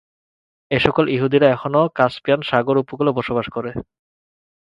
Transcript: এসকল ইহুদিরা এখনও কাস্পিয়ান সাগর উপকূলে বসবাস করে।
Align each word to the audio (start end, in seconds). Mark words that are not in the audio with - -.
এসকল 0.71 1.05
ইহুদিরা 1.09 1.47
এখনও 1.49 1.83
কাস্পিয়ান 1.95 2.41
সাগর 2.41 2.75
উপকূলে 2.77 3.11
বসবাস 3.17 3.47
করে। 3.55 3.71